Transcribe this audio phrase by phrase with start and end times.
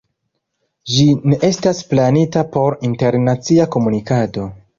[0.93, 4.49] Ĝi ne estas planita por internacia komunikado.